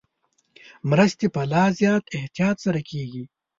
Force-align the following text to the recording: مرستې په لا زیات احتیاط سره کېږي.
مرستې 0.89 1.27
په 1.35 1.41
لا 1.51 1.63
زیات 1.79 2.03
احتیاط 2.17 2.57
سره 2.65 2.79
کېږي. 2.89 3.23